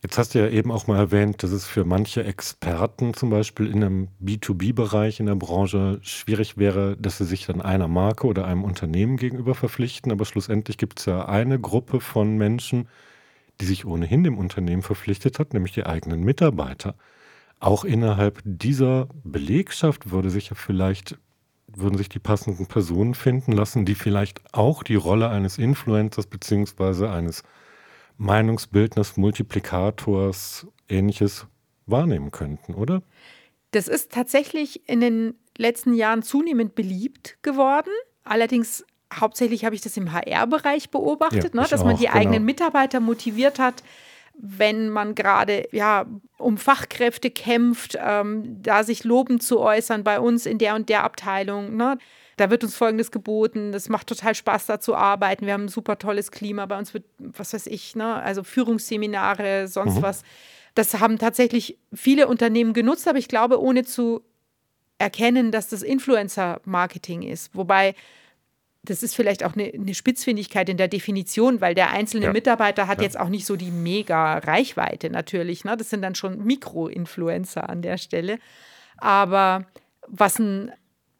Jetzt 0.03 0.17
hast 0.19 0.35
du 0.35 0.39
ja 0.39 0.47
eben 0.47 0.71
auch 0.71 0.85
mal 0.85 0.97
erwähnt, 0.97 1.41
dass 1.41 1.51
es 1.51 1.65
für 1.65 1.83
manche 1.83 2.23
Experten 2.23 3.15
zum 3.15 3.31
Beispiel 3.31 3.67
in 3.67 3.83
einem 3.83 4.07
B2B-Bereich 4.23 5.19
in 5.19 5.25
der 5.25 5.35
Branche 5.35 5.99
schwierig 6.03 6.55
wäre, 6.57 6.95
dass 6.97 7.17
sie 7.17 7.25
sich 7.25 7.47
dann 7.47 7.61
einer 7.61 7.87
Marke 7.87 8.27
oder 8.27 8.45
einem 8.45 8.63
Unternehmen 8.63 9.17
gegenüber 9.17 9.55
verpflichten. 9.55 10.11
Aber 10.11 10.25
schlussendlich 10.25 10.77
gibt 10.77 10.99
es 10.99 11.05
ja 11.05 11.25
eine 11.25 11.59
Gruppe 11.59 11.99
von 11.99 12.37
Menschen, 12.37 12.87
die 13.59 13.65
sich 13.65 13.85
ohnehin 13.85 14.23
dem 14.23 14.37
Unternehmen 14.37 14.83
verpflichtet 14.83 15.39
hat, 15.39 15.53
nämlich 15.53 15.73
die 15.73 15.85
eigenen 15.85 16.23
Mitarbeiter. 16.23 16.95
Auch 17.59 17.83
innerhalb 17.83 18.41
dieser 18.43 19.07
Belegschaft 19.23 20.11
würde 20.11 20.29
sich 20.29 20.49
ja 20.49 20.55
vielleicht 20.55 21.17
würden 21.69 21.97
sich 21.97 22.09
die 22.09 22.19
passenden 22.19 22.67
Personen 22.67 23.13
finden 23.13 23.51
lassen, 23.51 23.85
die 23.85 23.95
vielleicht 23.95 24.41
auch 24.53 24.83
die 24.83 24.95
Rolle 24.95 25.29
eines 25.29 25.57
Influencers 25.57 26.27
beziehungsweise 26.27 27.09
eines 27.11 27.43
Meinungsbildners, 28.17 29.17
Multiplikators, 29.17 30.67
ähnliches 30.89 31.47
wahrnehmen 31.85 32.31
könnten, 32.31 32.73
oder? 32.73 33.01
Das 33.71 33.87
ist 33.87 34.11
tatsächlich 34.11 34.87
in 34.89 35.01
den 35.01 35.35
letzten 35.57 35.93
Jahren 35.93 36.23
zunehmend 36.23 36.75
beliebt 36.75 37.37
geworden. 37.41 37.91
Allerdings 38.23 38.85
hauptsächlich 39.13 39.65
habe 39.65 39.75
ich 39.75 39.81
das 39.81 39.97
im 39.97 40.11
HR-Bereich 40.11 40.89
beobachtet, 40.89 41.53
ja, 41.53 41.61
ne, 41.61 41.67
dass 41.69 41.83
man 41.83 41.97
die 41.97 42.05
genau. 42.05 42.17
eigenen 42.17 42.45
Mitarbeiter 42.45 42.99
motiviert 42.99 43.59
hat, 43.59 43.83
wenn 44.33 44.89
man 44.89 45.15
gerade 45.15 45.67
ja 45.71 46.05
um 46.37 46.57
Fachkräfte 46.57 47.31
kämpft, 47.31 47.97
ähm, 47.99 48.61
da 48.61 48.83
sich 48.83 49.03
lobend 49.03 49.41
zu 49.41 49.59
äußern 49.59 50.03
bei 50.03 50.19
uns 50.19 50.45
in 50.45 50.57
der 50.57 50.75
und 50.75 50.89
der 50.89 51.03
Abteilung. 51.03 51.75
Ne? 51.75 51.97
Da 52.37 52.49
wird 52.49 52.63
uns 52.63 52.75
Folgendes 52.75 53.11
geboten, 53.11 53.71
das 53.71 53.89
macht 53.89 54.07
total 54.07 54.35
Spaß, 54.35 54.67
da 54.67 54.79
zu 54.79 54.95
arbeiten, 54.95 55.45
wir 55.45 55.53
haben 55.53 55.65
ein 55.65 55.69
super 55.69 55.97
tolles 55.97 56.31
Klima, 56.31 56.65
bei 56.67 56.77
uns 56.77 56.93
wird, 56.93 57.03
was 57.17 57.53
weiß 57.53 57.67
ich, 57.67 57.95
ne, 57.95 58.15
also 58.15 58.43
Führungsseminare, 58.43 59.67
sonst 59.67 59.95
mhm. 59.95 60.01
was. 60.03 60.23
Das 60.75 60.99
haben 60.99 61.17
tatsächlich 61.17 61.79
viele 61.91 62.27
Unternehmen 62.27 62.73
genutzt, 62.73 63.07
aber 63.07 63.17
ich 63.17 63.27
glaube, 63.27 63.59
ohne 63.59 63.83
zu 63.83 64.21
erkennen, 64.99 65.51
dass 65.51 65.69
das 65.69 65.81
Influencer-Marketing 65.81 67.23
ist. 67.23 67.55
Wobei 67.55 67.95
das 68.83 69.03
ist 69.03 69.15
vielleicht 69.15 69.43
auch 69.43 69.53
eine, 69.53 69.65
eine, 69.73 69.93
Spitzfindigkeit 69.93 70.69
in 70.69 70.77
der 70.77 70.87
Definition, 70.87 71.61
weil 71.61 71.75
der 71.75 71.89
einzelne 71.89 72.27
ja. 72.27 72.33
Mitarbeiter 72.33 72.87
hat 72.87 72.99
ja. 72.99 73.03
jetzt 73.03 73.19
auch 73.19 73.27
nicht 73.27 73.45
so 73.45 73.55
die 73.55 73.71
mega 73.71 74.37
Reichweite 74.37 75.09
natürlich. 75.09 75.65
Ne? 75.65 75.75
Das 75.75 75.89
sind 75.89 76.03
dann 76.03 76.15
schon 76.15 76.43
Mikro-Influencer 76.45 77.69
an 77.69 77.81
der 77.81 77.97
Stelle. 77.97 78.39
Aber 78.97 79.65
was 80.07 80.39
ein 80.39 80.71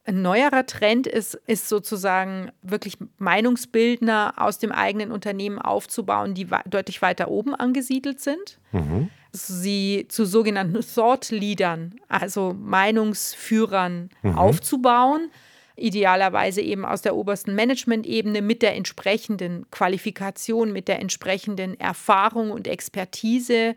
ein 0.08 0.22
neuerer 0.22 0.66
Trend 0.66 1.06
ist, 1.06 1.36
ist 1.48 1.68
sozusagen 1.68 2.52
wirklich 2.62 2.98
Meinungsbildner 3.18 4.36
aus 4.38 4.58
dem 4.58 4.72
eigenen 4.72 5.12
Unternehmen 5.12 5.60
aufzubauen, 5.60 6.34
die 6.34 6.48
deutlich 6.66 7.02
weiter 7.02 7.28
oben 7.28 7.54
angesiedelt 7.54 8.22
sind. 8.22 8.58
Mhm. 8.72 9.10
Sie 9.34 10.06
zu 10.08 10.26
sogenannten 10.26 10.80
Thought 10.82 11.30
Leadern, 11.30 11.96
also 12.08 12.56
Meinungsführern, 12.58 14.10
mhm. 14.22 14.38
aufzubauen. 14.38 15.30
Idealerweise 15.76 16.62
eben 16.62 16.86
aus 16.86 17.02
der 17.02 17.16
obersten 17.16 17.54
Management-Ebene 17.54 18.42
mit 18.42 18.62
der 18.62 18.76
entsprechenden 18.76 19.70
Qualifikation, 19.72 20.72
mit 20.72 20.88
der 20.88 21.00
entsprechenden 21.00 21.78
Erfahrung 21.80 22.52
und 22.52 22.68
Expertise 22.68 23.76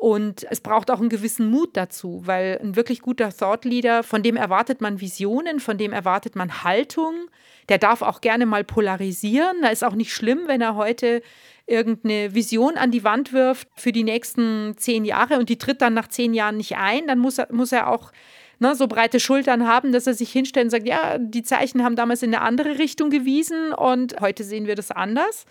und 0.00 0.46
es 0.48 0.62
braucht 0.62 0.90
auch 0.90 0.98
einen 0.98 1.10
gewissen 1.10 1.50
Mut 1.50 1.76
dazu, 1.76 2.22
weil 2.24 2.58
ein 2.62 2.74
wirklich 2.74 3.02
guter 3.02 3.36
Thought 3.36 3.66
Leader, 3.66 4.02
von 4.02 4.22
dem 4.22 4.34
erwartet 4.34 4.80
man 4.80 4.98
Visionen, 4.98 5.60
von 5.60 5.76
dem 5.76 5.92
erwartet 5.92 6.36
man 6.36 6.64
Haltung. 6.64 7.28
Der 7.68 7.76
darf 7.76 8.00
auch 8.00 8.22
gerne 8.22 8.46
mal 8.46 8.64
polarisieren. 8.64 9.58
Da 9.60 9.68
ist 9.68 9.84
auch 9.84 9.94
nicht 9.94 10.14
schlimm, 10.14 10.44
wenn 10.46 10.62
er 10.62 10.74
heute 10.74 11.20
irgendeine 11.66 12.34
Vision 12.34 12.78
an 12.78 12.90
die 12.90 13.04
Wand 13.04 13.34
wirft 13.34 13.68
für 13.74 13.92
die 13.92 14.02
nächsten 14.02 14.74
zehn 14.78 15.04
Jahre 15.04 15.38
und 15.38 15.50
die 15.50 15.58
tritt 15.58 15.82
dann 15.82 15.92
nach 15.92 16.08
zehn 16.08 16.32
Jahren 16.32 16.56
nicht 16.56 16.78
ein. 16.78 17.06
Dann 17.06 17.18
muss 17.18 17.36
er, 17.36 17.52
muss 17.52 17.70
er 17.70 17.90
auch 17.90 18.10
ne, 18.58 18.74
so 18.74 18.86
breite 18.86 19.20
Schultern 19.20 19.68
haben, 19.68 19.92
dass 19.92 20.06
er 20.06 20.14
sich 20.14 20.32
hinstellt 20.32 20.64
und 20.64 20.70
sagt, 20.70 20.88
ja, 20.88 21.18
die 21.18 21.42
Zeichen 21.42 21.84
haben 21.84 21.94
damals 21.94 22.22
in 22.22 22.34
eine 22.34 22.42
andere 22.42 22.78
Richtung 22.78 23.10
gewiesen 23.10 23.74
und 23.74 24.18
heute 24.22 24.44
sehen 24.44 24.66
wir 24.66 24.76
das 24.76 24.92
anders. 24.92 25.44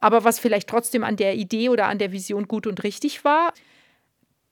Aber 0.00 0.24
was 0.24 0.38
vielleicht 0.38 0.70
trotzdem 0.70 1.04
an 1.04 1.16
der 1.16 1.36
Idee 1.36 1.68
oder 1.68 1.88
an 1.88 1.98
der 1.98 2.10
Vision 2.10 2.48
gut 2.48 2.66
und 2.66 2.82
richtig 2.84 3.22
war, 3.26 3.52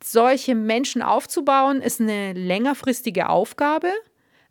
solche 0.02 0.54
Menschen 0.54 1.02
aufzubauen, 1.02 1.82
ist 1.82 2.00
eine 2.00 2.32
längerfristige 2.32 3.28
Aufgabe, 3.28 3.92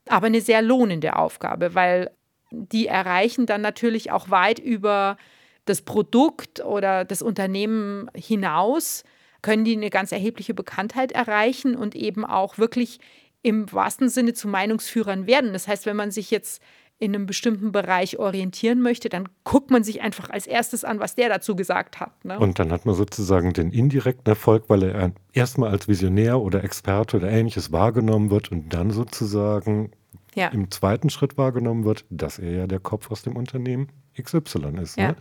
aber 0.08 0.27
eine 0.27 0.41
sehr 0.41 0.62
lohnende 0.62 1.15
Aufgabe, 1.15 1.75
weil 1.75 2.12
die 2.51 2.88
erreichen 2.88 3.46
dann 3.46 3.62
natürlich 3.62 4.12
auch 4.12 4.29
weit 4.29 4.60
über 4.60 5.18
das 5.65 5.82
Produkt 5.82 6.63
oder 6.63 7.06
das 7.06 7.22
Unternehmen 7.22 8.10
hinaus, 8.15 9.03
können 9.41 9.63
die 9.63 9.77
eine 9.77 9.89
ganz 9.89 10.12
erhebliche 10.12 10.53
Bekanntheit 10.53 11.12
erreichen 11.12 11.75
und 11.75 11.96
eben 11.96 12.25
auch 12.25 12.58
wirklich 12.58 13.00
im 13.41 13.72
wahrsten 13.72 14.10
Sinne 14.10 14.34
zu 14.34 14.48
Meinungsführern 14.48 15.27
werden. 15.27 15.53
Das 15.53 15.68
heißt, 15.68 15.86
wenn 15.86 15.96
man 15.96 16.12
sich 16.12 16.32
jetzt 16.32 16.62
in 17.00 17.15
einem 17.15 17.25
bestimmten 17.25 17.72
Bereich 17.72 18.20
orientieren 18.20 18.82
möchte, 18.82 19.08
dann 19.08 19.29
guckt 19.46 19.72
man 19.72 19.84
sich 19.84 20.01
einfach 20.01 20.29
als 20.29 20.46
erstes 20.48 20.84
an, 20.84 21.00
was 21.00 21.15
der 21.15 21.29
dazu 21.29 21.56
gesagt 21.56 22.01
hat. 22.01 22.25
Ne? 22.25 22.38
Und 22.38 22.60
dann 22.60 22.72
hat 22.72 22.86
man 22.86 22.94
sozusagen 22.94 23.53
den 23.53 23.72
indirekten 23.72 24.27
Erfolg, 24.27 24.65
weil 24.68 24.84
er 24.84 25.13
erstmal 25.32 25.70
als 25.70 25.88
Visionär 25.88 26.41
oder 26.41 26.63
Experte 26.63 27.18
oder 27.18 27.29
ähnliches 27.29 27.72
wahrgenommen 27.72 28.29
wird 28.29 28.51
und 28.51 28.74
dann 28.74 28.91
sozusagen 28.91 29.91
ja. 30.36 30.50
im 30.50 30.70
zweiten 30.72 31.10
Schritt 31.10 31.38
wahrgenommen 31.38 31.86
wird, 31.86 32.03
dass 32.10 32.38
er 32.38 32.51
ja 32.51 32.68
der 32.68 32.79
Kopf 32.79 33.10
aus 33.12 33.24
dem 33.24 33.38
Unternehmen 33.38 33.88
XY 34.22 34.79
ist. 34.82 34.98
Ja. 34.98 35.10
Ne? 35.10 35.15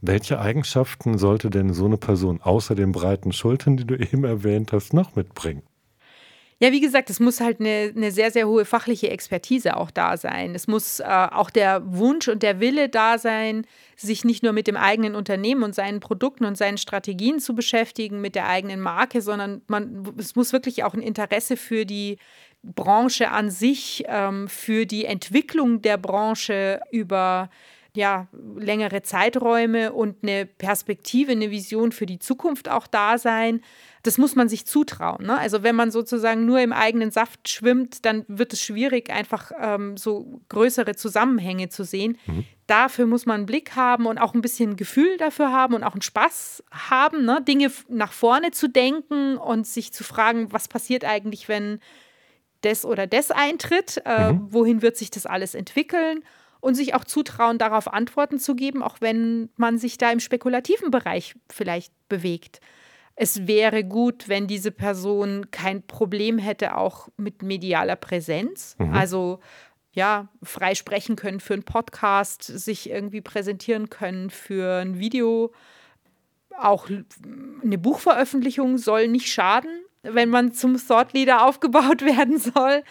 Welche 0.00 0.40
Eigenschaften 0.40 1.16
sollte 1.16 1.48
denn 1.48 1.72
so 1.72 1.86
eine 1.86 1.96
Person 1.96 2.42
außer 2.42 2.74
den 2.74 2.92
breiten 2.92 3.32
Schultern, 3.32 3.76
die 3.76 3.86
du 3.86 3.96
eben 3.96 4.24
erwähnt 4.24 4.72
hast, 4.72 4.92
noch 4.92 5.14
mitbringen? 5.14 5.62
Ja, 6.64 6.72
wie 6.72 6.80
gesagt, 6.80 7.10
es 7.10 7.20
muss 7.20 7.42
halt 7.42 7.60
eine, 7.60 7.92
eine 7.94 8.10
sehr, 8.10 8.30
sehr 8.30 8.48
hohe 8.48 8.64
fachliche 8.64 9.10
Expertise 9.10 9.76
auch 9.76 9.90
da 9.90 10.16
sein. 10.16 10.54
Es 10.54 10.66
muss 10.66 10.98
äh, 10.98 11.04
auch 11.04 11.50
der 11.50 11.82
Wunsch 11.84 12.26
und 12.26 12.42
der 12.42 12.58
Wille 12.58 12.88
da 12.88 13.18
sein, 13.18 13.66
sich 13.96 14.24
nicht 14.24 14.42
nur 14.42 14.54
mit 14.54 14.66
dem 14.66 14.78
eigenen 14.78 15.14
Unternehmen 15.14 15.62
und 15.62 15.74
seinen 15.74 16.00
Produkten 16.00 16.46
und 16.46 16.56
seinen 16.56 16.78
Strategien 16.78 17.38
zu 17.38 17.54
beschäftigen, 17.54 18.22
mit 18.22 18.34
der 18.34 18.48
eigenen 18.48 18.80
Marke, 18.80 19.20
sondern 19.20 19.60
man, 19.66 20.10
es 20.16 20.36
muss 20.36 20.54
wirklich 20.54 20.84
auch 20.84 20.94
ein 20.94 21.02
Interesse 21.02 21.58
für 21.58 21.84
die 21.84 22.16
Branche 22.62 23.30
an 23.30 23.50
sich, 23.50 24.04
ähm, 24.08 24.48
für 24.48 24.86
die 24.86 25.04
Entwicklung 25.04 25.82
der 25.82 25.98
Branche 25.98 26.80
über 26.90 27.50
ja, 27.94 28.28
längere 28.56 29.02
Zeiträume 29.02 29.92
und 29.92 30.22
eine 30.22 30.46
Perspektive, 30.46 31.32
eine 31.32 31.50
Vision 31.50 31.92
für 31.92 32.06
die 32.06 32.18
Zukunft 32.18 32.68
auch 32.68 32.86
da 32.86 33.18
sein 33.18 33.60
das 34.04 34.18
muss 34.18 34.36
man 34.36 34.50
sich 34.50 34.66
zutrauen. 34.66 35.24
Ne? 35.24 35.36
Also 35.36 35.62
wenn 35.62 35.74
man 35.74 35.90
sozusagen 35.90 36.44
nur 36.44 36.60
im 36.60 36.74
eigenen 36.74 37.10
Saft 37.10 37.48
schwimmt, 37.48 38.04
dann 38.04 38.24
wird 38.28 38.52
es 38.52 38.60
schwierig, 38.60 39.10
einfach 39.10 39.50
ähm, 39.58 39.96
so 39.96 40.42
größere 40.50 40.94
Zusammenhänge 40.94 41.70
zu 41.70 41.84
sehen. 41.84 42.18
Mhm. 42.26 42.44
Dafür 42.66 43.06
muss 43.06 43.24
man 43.24 43.36
einen 43.36 43.46
Blick 43.46 43.76
haben 43.76 44.04
und 44.04 44.18
auch 44.18 44.34
ein 44.34 44.42
bisschen 44.42 44.76
Gefühl 44.76 45.16
dafür 45.16 45.52
haben 45.52 45.74
und 45.74 45.84
auch 45.84 45.94
einen 45.94 46.02
Spaß 46.02 46.64
haben, 46.70 47.24
ne? 47.24 47.42
Dinge 47.46 47.70
nach 47.88 48.12
vorne 48.12 48.50
zu 48.50 48.68
denken 48.68 49.38
und 49.38 49.66
sich 49.66 49.92
zu 49.92 50.04
fragen, 50.04 50.52
was 50.52 50.68
passiert 50.68 51.04
eigentlich, 51.04 51.48
wenn 51.48 51.80
das 52.60 52.84
oder 52.84 53.06
das 53.06 53.30
eintritt, 53.30 54.02
äh, 54.04 54.32
mhm. 54.32 54.48
wohin 54.50 54.82
wird 54.82 54.98
sich 54.98 55.10
das 55.10 55.24
alles 55.24 55.54
entwickeln 55.54 56.22
und 56.64 56.74
sich 56.74 56.94
auch 56.94 57.04
zutrauen, 57.04 57.58
darauf 57.58 57.92
Antworten 57.92 58.38
zu 58.38 58.54
geben, 58.54 58.82
auch 58.82 58.96
wenn 59.00 59.50
man 59.56 59.78
sich 59.78 59.98
da 59.98 60.10
im 60.10 60.20
spekulativen 60.20 60.90
Bereich 60.90 61.34
vielleicht 61.48 61.92
bewegt 62.08 62.60
es 63.16 63.46
wäre 63.46 63.84
gut, 63.84 64.28
wenn 64.28 64.46
diese 64.46 64.70
Person 64.70 65.50
kein 65.50 65.82
Problem 65.86 66.38
hätte, 66.38 66.76
auch 66.76 67.08
mit 67.16 67.42
medialer 67.42 67.96
Präsenz. 67.96 68.76
Mhm. 68.78 68.92
Also 68.92 69.40
ja, 69.92 70.28
frei 70.42 70.74
sprechen 70.74 71.14
können 71.14 71.38
für 71.38 71.54
einen 71.54 71.62
Podcast, 71.62 72.42
sich 72.42 72.90
irgendwie 72.90 73.20
präsentieren 73.20 73.90
können 73.90 74.30
für 74.30 74.80
ein 74.80 74.98
Video. 74.98 75.52
Auch 76.58 76.88
eine 76.88 77.78
Buchveröffentlichung 77.78 78.78
soll 78.78 79.06
nicht 79.06 79.32
schaden, 79.32 79.70
wenn 80.02 80.30
man 80.30 80.52
zum 80.52 80.76
Thought 80.76 81.12
Leader 81.12 81.46
aufgebaut 81.46 82.02
werden 82.04 82.38
soll. 82.38 82.82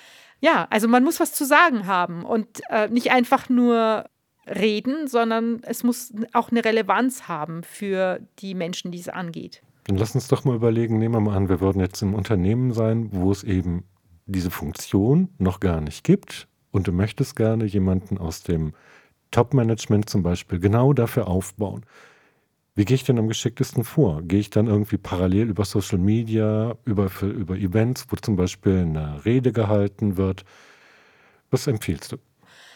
Ja, 0.43 0.67
also 0.69 0.89
man 0.89 1.05
muss 1.05 1.21
was 1.21 1.31
zu 1.31 1.45
sagen 1.45 1.87
haben 1.87 2.25
und 2.25 2.59
äh, 2.69 2.89
nicht 2.89 3.11
einfach 3.11 3.47
nur 3.47 4.09
reden, 4.45 5.07
sondern 5.07 5.61
es 5.63 5.85
muss 5.85 6.13
auch 6.33 6.51
eine 6.51 6.65
Relevanz 6.65 7.29
haben 7.29 7.63
für 7.63 8.19
die 8.39 8.53
Menschen, 8.53 8.91
die 8.91 8.99
es 8.99 9.07
angeht. 9.07 9.63
Dann 9.85 9.95
lass 9.95 10.15
uns 10.15 10.27
doch 10.27 10.43
mal 10.43 10.53
überlegen, 10.53 10.97
nehmen 10.97 11.15
wir 11.15 11.21
mal 11.21 11.37
an, 11.37 11.47
wir 11.47 11.61
würden 11.61 11.79
jetzt 11.79 12.01
im 12.01 12.13
Unternehmen 12.13 12.73
sein, 12.73 13.07
wo 13.13 13.31
es 13.31 13.45
eben 13.45 13.85
diese 14.25 14.51
Funktion 14.51 15.29
noch 15.37 15.61
gar 15.61 15.79
nicht 15.79 16.03
gibt 16.03 16.49
und 16.71 16.89
du 16.89 16.91
möchtest 16.91 17.37
gerne 17.37 17.63
jemanden 17.63 18.17
aus 18.17 18.43
dem 18.43 18.73
Top-Management 19.31 20.09
zum 20.09 20.23
Beispiel 20.23 20.59
genau 20.59 20.91
dafür 20.91 21.29
aufbauen. 21.29 21.85
Wie 22.75 22.85
gehe 22.85 22.95
ich 22.95 23.03
denn 23.03 23.19
am 23.19 23.27
geschicktesten 23.27 23.83
vor? 23.83 24.23
Gehe 24.23 24.39
ich 24.39 24.49
dann 24.49 24.67
irgendwie 24.67 24.97
parallel 24.97 25.49
über 25.49 25.63
Social 25.63 25.99
Media, 25.99 26.75
über, 26.85 27.11
über 27.21 27.55
Events, 27.55 28.07
wo 28.09 28.15
zum 28.15 28.35
Beispiel 28.35 28.79
eine 28.79 29.23
Rede 29.25 29.51
gehalten 29.51 30.17
wird? 30.17 30.43
Was 31.51 31.67
empfiehlst 31.67 32.13
du? 32.13 32.17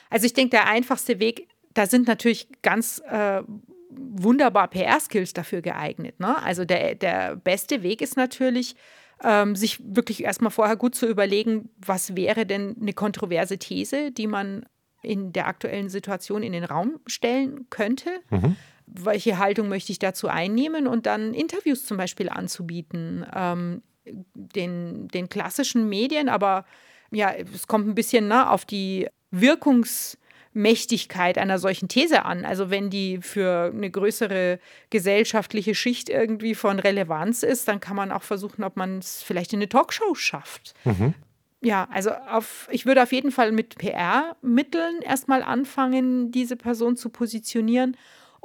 Also 0.09 0.27
ich 0.27 0.33
denke, 0.33 0.51
der 0.51 0.67
einfachste 0.67 1.19
Weg, 1.19 1.47
da 1.73 1.87
sind 1.87 2.07
natürlich 2.07 2.47
ganz 2.61 3.01
äh, 3.09 3.41
wunderbar 3.89 4.67
PR-Skills 4.67 5.33
dafür 5.33 5.61
geeignet. 5.61 6.19
Ne? 6.19 6.41
Also 6.43 6.63
der, 6.63 6.93
der 6.93 7.35
beste 7.35 7.81
Weg 7.81 8.01
ist 8.01 8.17
natürlich, 8.17 8.75
ähm, 9.23 9.55
sich 9.55 9.79
wirklich 9.83 10.23
erstmal 10.23 10.51
vorher 10.51 10.75
gut 10.75 10.93
zu 10.93 11.07
überlegen, 11.07 11.69
was 11.77 12.15
wäre 12.15 12.45
denn 12.45 12.75
eine 12.79 12.93
kontroverse 12.93 13.57
These, 13.57 14.11
die 14.11 14.27
man 14.27 14.65
in 15.01 15.33
der 15.33 15.47
aktuellen 15.47 15.89
Situation 15.89 16.43
in 16.43 16.51
den 16.51 16.63
Raum 16.63 16.99
stellen 17.07 17.67
könnte. 17.69 18.09
Mhm. 18.29 18.55
Welche 18.87 19.37
Haltung 19.37 19.69
möchte 19.69 19.91
ich 19.91 19.99
dazu 19.99 20.27
einnehmen 20.27 20.87
und 20.87 21.05
dann 21.05 21.33
Interviews 21.33 21.85
zum 21.85 21.97
Beispiel 21.97 22.29
anzubieten, 22.29 23.25
ähm, 23.35 23.83
den, 24.05 25.07
den 25.09 25.29
klassischen 25.29 25.89
Medien, 25.89 26.29
aber 26.29 26.65
ja, 27.11 27.33
es 27.33 27.67
kommt 27.67 27.87
ein 27.87 27.95
bisschen 27.95 28.27
ne, 28.27 28.49
auf 28.49 28.65
die 28.65 29.07
Wirkungs- 29.31 30.17
Mächtigkeit 30.57 31.37
einer 31.37 31.59
solchen 31.59 31.87
These 31.87 32.25
an. 32.25 32.43
Also 32.43 32.69
wenn 32.69 32.89
die 32.89 33.19
für 33.21 33.71
eine 33.73 33.89
größere 33.89 34.59
gesellschaftliche 34.89 35.75
Schicht 35.75 36.09
irgendwie 36.09 36.55
von 36.55 36.79
Relevanz 36.79 37.43
ist, 37.43 37.67
dann 37.67 37.79
kann 37.79 37.95
man 37.95 38.11
auch 38.11 38.23
versuchen, 38.23 38.63
ob 38.63 38.75
man 38.75 38.97
es 38.97 39.21
vielleicht 39.21 39.53
in 39.53 39.59
eine 39.59 39.69
Talkshow 39.69 40.15
schafft. 40.15 40.73
Mhm. 40.83 41.13
Ja, 41.61 41.87
also 41.91 42.11
auf, 42.11 42.67
ich 42.71 42.85
würde 42.85 43.03
auf 43.03 43.11
jeden 43.11 43.31
Fall 43.31 43.51
mit 43.51 43.77
PR-Mitteln 43.77 45.01
erstmal 45.01 45.43
anfangen, 45.43 46.31
diese 46.31 46.55
Person 46.55 46.97
zu 46.97 47.09
positionieren 47.09 47.95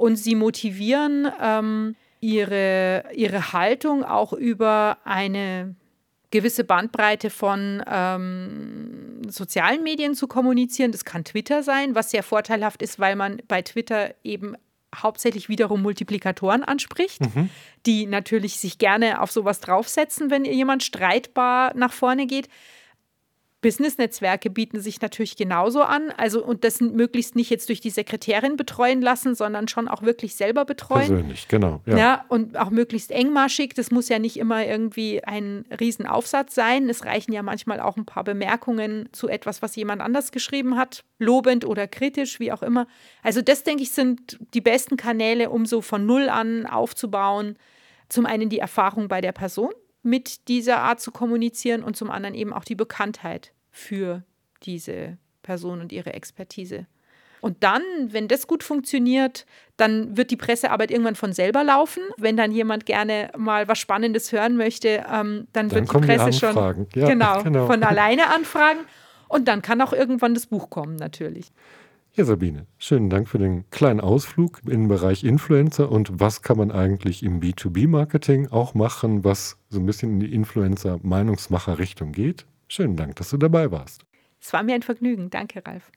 und 0.03 0.17
sie 0.17 0.35
motivieren, 0.35 1.31
ähm, 1.41 1.95
ihre, 2.19 3.05
ihre 3.15 3.53
Haltung 3.53 4.03
auch 4.03 4.33
über 4.33 4.99
eine 5.05 5.77
gewisse 6.33 6.65
Bandbreite 6.65 7.31
von 7.31 7.81
ähm, 7.87 9.23
sozialen 9.29 9.85
Medien 9.85 10.17
zu 10.17 10.27
kommunizieren. 10.27 10.91
Das 10.91 11.05
kann 11.05 11.23
Twitter 11.23 11.63
sein, 11.63 11.95
was 11.95 12.11
sehr 12.11 12.25
vorteilhaft 12.25 12.83
ist, 12.83 12.99
weil 12.99 13.15
man 13.15 13.43
bei 13.47 13.63
Twitter 13.63 14.13
eben 14.25 14.57
hauptsächlich 14.93 15.49
wiederum 15.49 15.83
Multiplikatoren 15.83 16.65
anspricht, 16.65 17.21
mhm. 17.21 17.49
die 17.87 18.07
natürlich 18.07 18.57
sich 18.57 18.79
gerne 18.79 19.23
auf 19.23 19.31
sowas 19.31 19.61
draufsetzen, 19.61 20.33
wenn 20.33 20.45
jemand 20.45 20.83
streitbar 20.83 21.77
nach 21.77 21.93
vorne 21.93 22.27
geht. 22.27 22.49
Business-Netzwerke 23.63 24.51
bieten 24.51 24.81
sich 24.81 25.01
natürlich 25.01 25.37
genauso 25.37 25.83
an. 25.83 26.13
Also 26.17 26.45
und 26.45 26.65
das 26.65 26.81
möglichst 26.81 27.37
nicht 27.37 27.49
jetzt 27.49 27.69
durch 27.69 27.81
die 27.81 27.91
Sekretärin 27.91 28.57
betreuen 28.57 29.01
lassen, 29.01 29.35
sondern 29.35 29.69
schon 29.69 29.89
auch 29.89 30.03
wirklich 30.03 30.35
selber 30.35 30.65
betreuen. 30.65 31.07
Persönlich, 31.07 31.49
genau. 31.49 31.81
Ja. 31.87 31.97
ja. 31.97 32.25
und 32.29 32.59
auch 32.59 32.71
möglichst 32.71 33.11
engmaschig. 33.13 33.73
Das 33.75 33.91
muss 33.91 34.09
ja 34.09 34.19
nicht 34.19 34.37
immer 34.37 34.67
irgendwie 34.67 35.25
ein 35.25 35.65
Riesenaufsatz 35.81 36.55
sein. 36.55 36.91
Es 36.91 37.05
reichen 37.05 37.33
ja 37.33 37.43
manchmal 37.43 37.81
auch 37.81 37.97
ein 37.97 38.05
paar 38.05 38.25
Bemerkungen 38.25 39.09
zu 39.13 39.29
etwas, 39.29 39.63
was 39.63 39.77
jemand 39.77 40.03
anders 40.03 40.33
geschrieben 40.33 40.77
hat, 40.77 41.05
lobend 41.19 41.65
oder 41.65 41.87
kritisch, 41.87 42.41
wie 42.41 42.53
auch 42.53 42.63
immer. 42.63 42.87
Also 43.23 43.41
das, 43.41 43.63
denke 43.63 43.85
ich, 43.85 43.93
sind 43.93 44.39
die 44.55 44.61
besten 44.61 44.97
Kanäle, 44.97 45.51
um 45.51 45.67
so 45.67 45.81
von 45.81 46.05
Null 46.05 46.29
an 46.29 46.67
aufzubauen. 46.67 47.57
Zum 48.09 48.27
einen 48.27 48.51
die 48.51 48.59
Erfahrung 48.59 49.09
bei 49.09 49.21
der 49.21 49.33
Person, 49.33 49.73
mit 50.03 50.49
dieser 50.49 50.79
Art 50.79 51.01
zu 51.01 51.11
kommunizieren 51.13 51.83
und 51.83 51.97
zum 51.97 52.11
anderen 52.11 52.35
eben 52.35 52.53
auch 52.53 52.65
die 52.65 52.75
Bekanntheit 52.75 53.53
für 53.71 54.23
diese 54.63 55.19
Person 55.43 55.81
und 55.81 55.93
ihre 55.93 56.13
Expertise. 56.13 56.87
Und 57.41 57.65
dann, 57.65 57.83
wenn 58.07 58.29
das 58.29 58.47
gut 58.47 58.63
funktioniert, 58.63 59.47
dann 59.77 60.17
wird 60.17 60.31
die 60.31 60.37
Pressearbeit 60.37 60.93
irgendwann 60.93 61.17
von 61.17 61.33
selber 61.33 61.65
laufen. 61.65 62.01
Wenn 62.17 62.37
dann 62.37 62.53
jemand 62.53 62.87
gerne 62.87 63.33
mal 63.37 63.67
was 63.67 63.81
Spannendes 63.81 64.31
hören 64.31 64.57
möchte, 64.57 65.05
ähm, 65.13 65.49
dann, 65.53 65.69
dann, 65.69 65.71
wird 65.73 65.93
die 65.93 66.07
Presse 66.07 66.31
die 66.31 66.39
schon 66.39 66.87
ja, 66.95 67.09
genau, 67.09 67.43
genau, 67.43 67.67
von 67.67 67.83
alleine 67.83 68.33
anfragen. 68.33 68.81
Und 69.27 69.49
dann 69.49 69.61
kann 69.61 69.81
auch 69.81 69.93
irgendwann 69.93 70.35
das 70.35 70.47
Buch 70.47 70.71
kommen, 70.71 70.95
natürlich. 70.95 71.51
Ja, 72.15 72.27
Sabine, 72.27 72.67
schönen 72.77 73.09
Dank 73.09 73.27
für 73.27 73.39
den 73.39 73.65
kleinen 73.71 73.99
Ausflug 73.99 74.61
in 74.67 74.83
den 74.83 74.89
Bereich 74.89 75.25
Influencer 75.25 75.91
und 75.91 76.21
was 76.21 76.43
kann 76.43 76.59
man 76.59 76.71
eigentlich 76.71 77.23
im 77.23 77.41
B2B-Marketing 77.41 78.49
auch 78.49 78.75
machen, 78.75 79.25
was 79.25 79.57
so 79.71 79.81
ein 79.81 79.87
bisschen 79.87 80.11
in 80.11 80.21
die 80.21 80.35
Influencer-Meinungsmacher-Richtung 80.35 82.13
geht. 82.13 82.45
Schönen 82.69 82.97
Dank, 82.97 83.17
dass 83.17 83.31
du 83.31 83.39
dabei 83.39 83.71
warst. 83.71 84.05
Es 84.39 84.53
war 84.53 84.63
mir 84.63 84.75
ein 84.75 84.83
Vergnügen. 84.83 85.31
Danke, 85.31 85.63
Ralf. 85.65 85.91